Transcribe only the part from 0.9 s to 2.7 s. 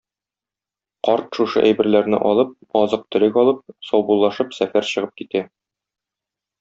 Карт шушы әйберләрне алып,